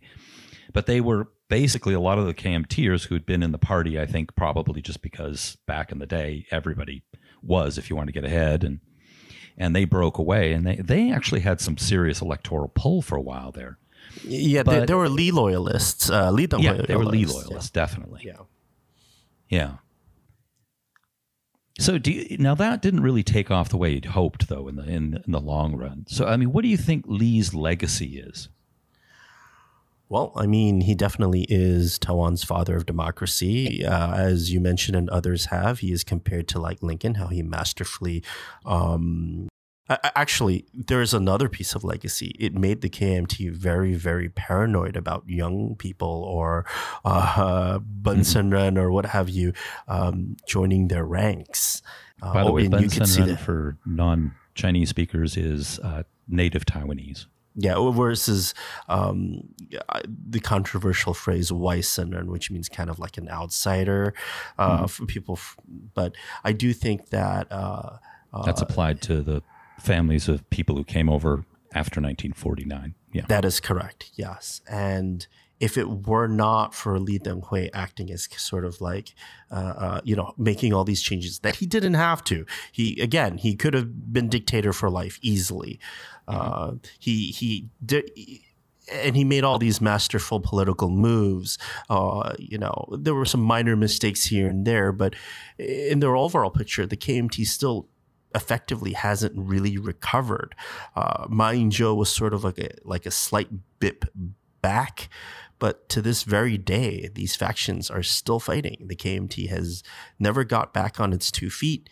[0.73, 3.99] But they were basically a lot of the KMTers who had been in the party,
[3.99, 7.03] I think, probably just because back in the day, everybody
[7.43, 8.63] was, if you want to get ahead.
[8.63, 8.79] And
[9.57, 10.53] and they broke away.
[10.53, 13.77] And they, they actually had some serious electoral pull for a while there.
[14.23, 16.09] Yeah, there, But- there were Lee loyalists.
[16.09, 18.21] Uh, Lee Yeah, Hui they were Lee loyalists, loyalists, definitely.
[18.25, 18.37] Yeah.
[19.49, 19.71] Yeah.
[21.77, 24.77] So do you, now that didn't really take off the way you'd hoped, though, in
[24.77, 26.05] the in, in the long run.
[26.07, 28.47] So I mean, what do you think Lee's legacy is?
[30.07, 33.83] Well, I mean, he definitely is Taiwan's father of democracy.
[33.83, 37.41] Uh, as you mentioned, and others have, he is compared to like Lincoln, how he
[37.41, 38.23] masterfully.
[38.65, 39.49] Um,
[39.89, 42.35] actually, there's another piece of legacy.
[42.39, 46.65] It made the KMT very, very paranoid about young people or
[47.03, 49.53] uh, Benshengren or what have you
[49.87, 51.81] um, joining their ranks.
[52.21, 55.79] Uh, By the way, and you Ben could see Senren that- for non-Chinese speakers is
[55.79, 57.27] uh, native Taiwanese.
[57.57, 58.53] Yeah, versus
[58.89, 59.47] um,
[60.29, 64.13] the controversial phrase "Waishengren," which means kind of like an outsider
[64.57, 65.39] uh, for people.
[65.93, 67.97] But I do think that uh,
[68.33, 69.41] uh, That's applied to the
[69.79, 72.95] families of people who came over after 1949.
[73.11, 73.25] Yeah.
[73.27, 74.11] that is correct.
[74.15, 75.25] Yes, and
[75.59, 79.13] if it were not for Li Denghui acting as sort of like,
[79.51, 82.45] uh, uh, you know, making all these changes that he didn't have to.
[82.71, 85.79] He again, he could have been dictator for life easily.
[86.27, 88.09] Uh, he he did.
[88.91, 91.57] and he made all these masterful political moves.
[91.89, 95.15] Uh, you know, there were some minor mistakes here and there, but
[95.57, 97.87] in their overall picture, the KMT still
[98.35, 100.55] effectively hasn't really recovered.
[100.95, 104.05] Uh, Ma Ying-jeou was sort of like a like a slight bip
[104.61, 105.09] back.
[105.57, 108.85] But to this very day, these factions are still fighting.
[108.87, 109.83] The KMT has
[110.19, 111.89] never got back on its two feet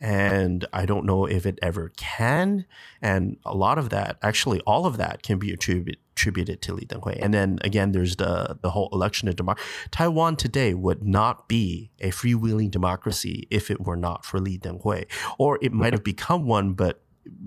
[0.00, 2.66] and I don't know if it ever can.
[3.00, 6.86] And a lot of that, actually, all of that can be attributed attributed to Li
[6.86, 7.18] Denghui.
[7.20, 9.68] And then again, there's the the whole election of democracy.
[9.90, 15.04] Taiwan today would not be a freewheeling democracy if it were not for Li Denghui,
[15.38, 17.02] or it might have become one, but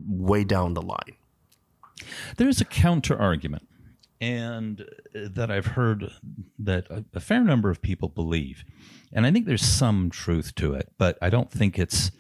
[0.07, 1.15] way down the line.
[2.38, 3.67] There's a counter argument,
[4.21, 6.12] and uh, that I've heard
[6.59, 8.63] that a, a fair number of people believe,
[9.12, 12.12] and I think there's some truth to it, but I don't think it's,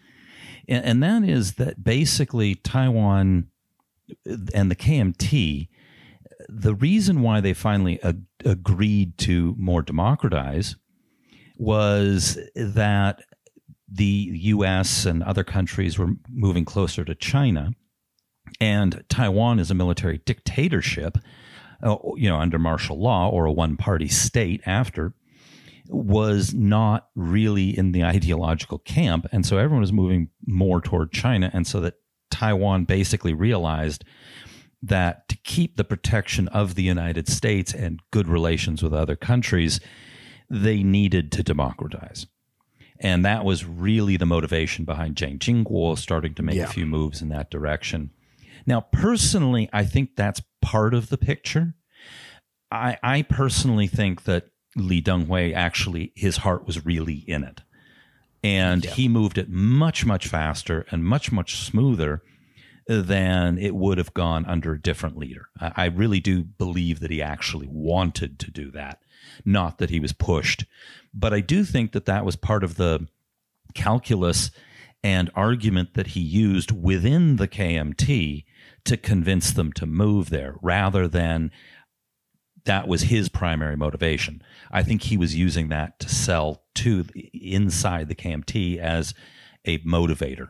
[0.69, 3.47] and, and that is that basically Taiwan
[4.53, 5.67] and the KMT,
[6.47, 10.77] the reason why they finally ag- agreed to more democratize
[11.57, 13.21] was that
[13.91, 15.05] the U.S.
[15.05, 17.71] and other countries were moving closer to China
[18.59, 21.17] and Taiwan is a military dictatorship,
[21.83, 25.13] uh, you know, under martial law or a one-party state after,
[25.89, 31.49] was not really in the ideological camp, and so everyone was moving more toward China,
[31.53, 31.95] and so that
[32.29, 34.03] Taiwan basically realized
[34.81, 39.79] that to keep the protection of the United States and good relations with other countries,
[40.49, 42.27] they needed to democratize.
[43.01, 46.63] And that was really the motivation behind Jiang Jingguo starting to make Yeah.
[46.65, 48.11] a few moves in that direction.
[48.65, 51.75] Now, personally, I think that's part of the picture.
[52.71, 54.45] I, I personally think that
[54.79, 57.61] Li Denghui actually, his heart was really in it.
[58.43, 62.21] And he moved it much, much faster and much, much smoother
[62.87, 65.49] than it would have gone under a different leader.
[65.59, 69.01] I, I really do believe that he actually wanted to do that,
[69.45, 70.65] not that he was pushed.
[71.13, 73.07] But I do think that that was part of the
[73.75, 74.51] calculus
[75.03, 78.45] and argument that he used within the KMT
[78.85, 81.51] to convince them to move there rather than
[82.69, 84.43] that was his primary motivation.
[84.71, 89.15] I think he was using that to sell to the, inside the KMT as
[89.65, 90.49] a motivator.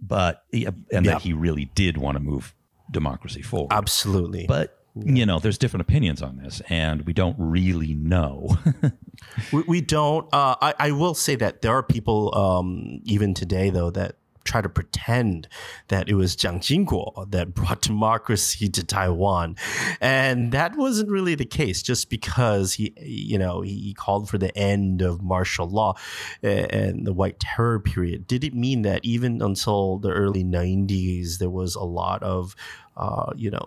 [0.00, 1.00] But and Yeah.
[1.02, 2.54] that he really did want to move
[2.90, 3.72] democracy forward.
[3.72, 4.46] Absolutely.
[4.48, 8.56] But you know, there's different opinions on this, and we don't really know.
[9.52, 10.26] We, we don't.
[10.34, 14.60] Uh, I, I will say that there are people, um, even today, though, that try
[14.60, 15.48] to pretend
[15.88, 19.56] that it was Jiang Jingguo that brought democracy to Taiwan,
[20.00, 21.82] and that wasn't really the case.
[21.82, 25.94] Just because he, you know, he called for the end of martial law
[26.42, 31.50] and the White Terror period, did it mean that even until the early '90s there
[31.50, 32.54] was a lot of,
[32.96, 33.66] uh, you know,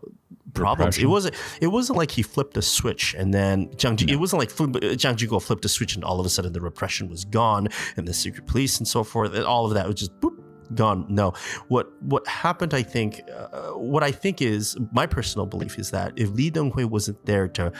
[0.54, 0.98] problems?
[0.98, 1.36] It wasn't.
[1.62, 3.96] It wasn't like he flipped a switch and then Jiang.
[3.98, 6.54] Ji- It wasn't like flip, Jiang Jingguo flipped a switch and all of a sudden
[6.54, 9.34] the repression was gone and the secret police and so forth.
[9.34, 10.38] And all of that was just boop
[10.76, 11.06] gone.
[11.10, 11.34] No,
[11.68, 12.74] what what happened?
[12.74, 16.86] I think uh, what I think is my personal belief is that if Li Denghui
[16.86, 17.72] wasn't there to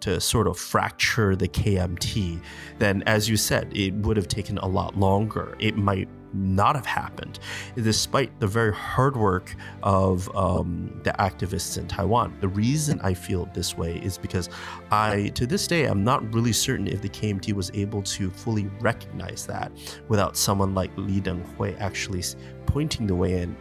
[0.00, 2.40] to sort of fracture the KMT,
[2.78, 5.56] then as you said, it would have taken a lot longer.
[5.58, 7.38] It might not have happened,
[7.76, 12.36] despite the very hard work of um, the activists in Taiwan.
[12.40, 14.48] The reason I feel this way is because
[14.90, 18.66] I, to this day, I'm not really certain if the KMT was able to fully
[18.80, 19.72] recognize that
[20.08, 22.22] without someone like Li Denghui actually
[22.66, 23.56] pointing the way and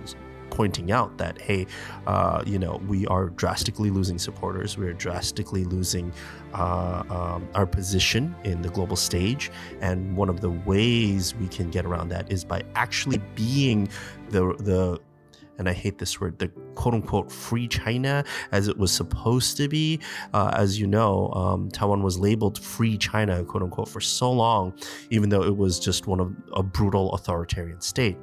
[0.50, 1.66] pointing out that hey
[2.08, 6.12] uh, you know we are drastically losing supporters we're drastically losing
[6.54, 11.70] uh, um, our position in the global stage and one of the ways we can
[11.70, 13.88] get around that is by actually being
[14.30, 15.00] the the
[15.58, 19.68] and I hate this word, the quote unquote free China as it was supposed to
[19.68, 20.00] be.
[20.34, 24.74] Uh, as you know, um, Taiwan was labeled free China, quote unquote, for so long,
[25.10, 28.18] even though it was just one of a brutal authoritarian state.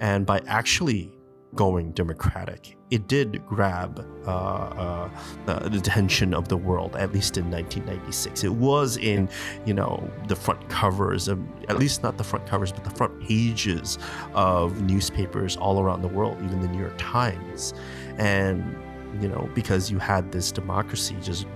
[0.00, 1.12] And by actually
[1.54, 5.08] going democratic, it did grab uh, uh,
[5.46, 8.44] the, attention of the world, at least in 1996.
[8.44, 9.28] It was in,
[9.66, 13.20] you know, the front covers, of, at least not the front covers, but the front
[13.20, 13.98] pages
[14.34, 17.74] of newspapers all around the world, even the New York Times.
[18.18, 18.76] And,
[19.20, 21.46] you know, because you had this democracy just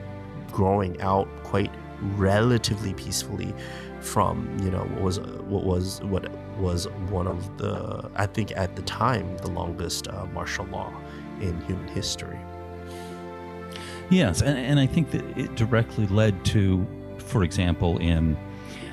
[0.51, 1.73] growing out quite
[2.17, 3.55] relatively peacefully
[4.01, 8.77] from you know what was what was what was one of the I think at
[8.77, 10.93] the time the longest uh, martial law
[11.41, 12.39] in human history.
[14.11, 16.87] Yes, and, and I think that it directly led to,
[17.19, 18.37] for example, in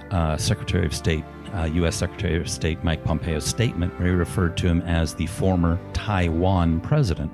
[0.09, 1.95] uh, Secretary of State, uh, U.S.
[1.95, 6.80] Secretary of State Mike Pompeo's statement, where he referred to him as the former Taiwan
[6.82, 7.32] president.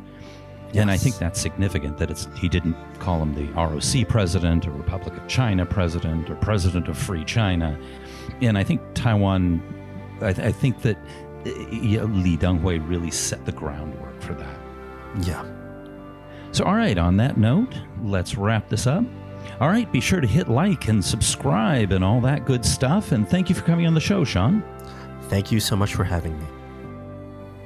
[0.74, 0.82] Yes.
[0.82, 4.72] And I think that's significant that it's he didn't call him the ROC president or
[4.72, 7.80] Republic of China president or president of Free China.
[8.42, 9.62] And I think Taiwan,
[10.22, 10.97] I, th- I think that
[11.72, 14.59] you know, Li Denghui really set the groundwork for that.
[15.22, 15.45] Yeah.
[16.51, 19.03] So, all right, on that note, let's wrap this up.
[19.59, 23.11] All right, be sure to hit like and subscribe and all that good stuff.
[23.11, 24.63] And thank you for coming on the show, Sean.
[25.30, 26.45] Thank you so much for having me.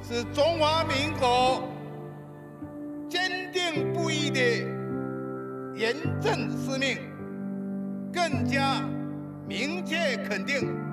[0.02, 1.68] 是中华民国
[3.08, 4.40] 坚定不移的
[5.74, 6.98] 严正使命，
[8.12, 8.82] 更加
[9.48, 10.91] 明确肯定。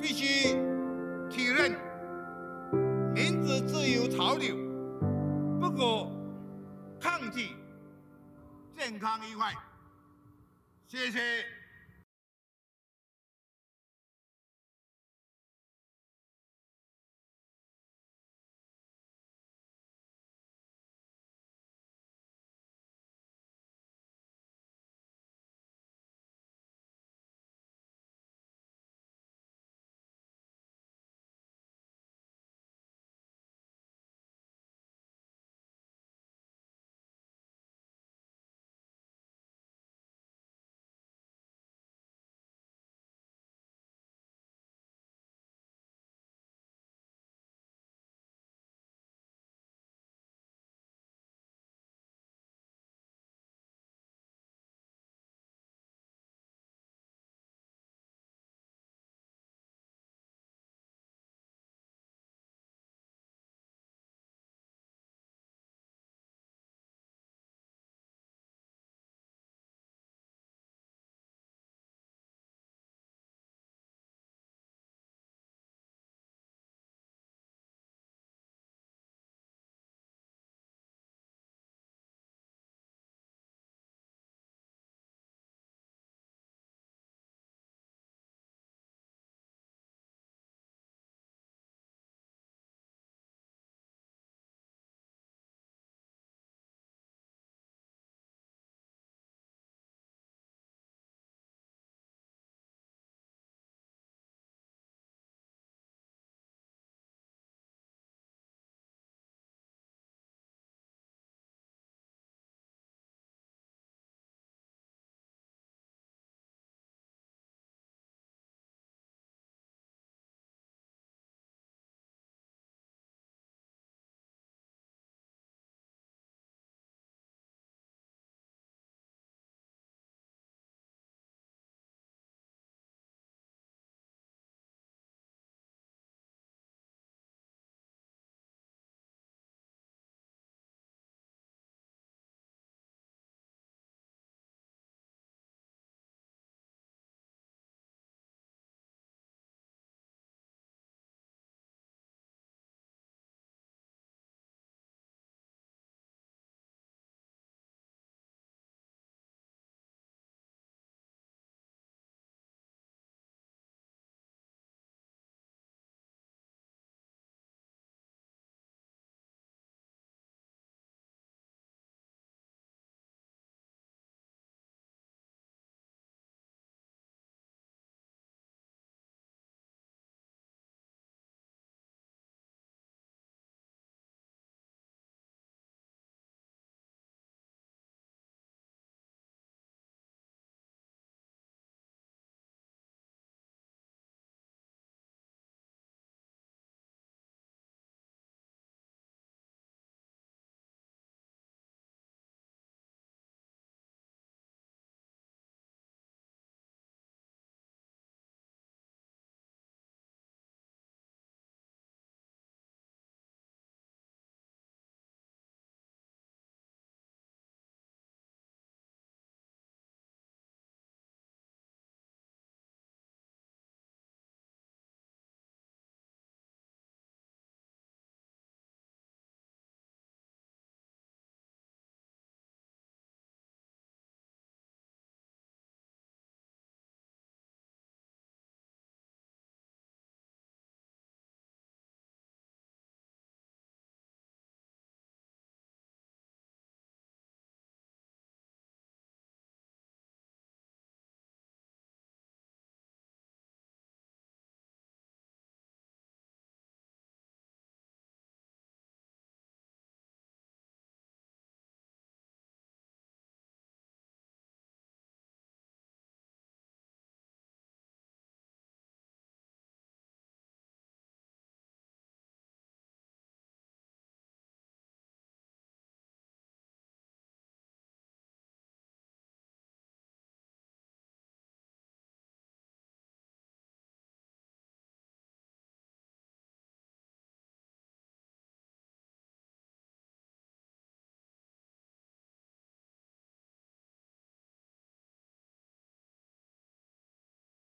[0.00, 0.54] 必须
[1.30, 1.72] 体认
[3.14, 4.54] 民主自由潮流，
[5.60, 6.10] 不可
[7.00, 7.56] 抗拒，
[8.76, 9.52] 健康愉快。
[10.86, 11.55] 谢谢。